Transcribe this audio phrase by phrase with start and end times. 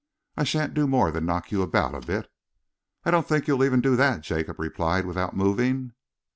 [0.35, 2.27] I shan't do more than knock you about a bit."
[3.03, 5.93] "I don't think you'll even do that," Jacob replied, without moving.